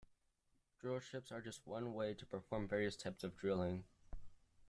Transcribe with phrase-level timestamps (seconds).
[0.79, 3.83] Drillships are just one way to perform various types of drilling.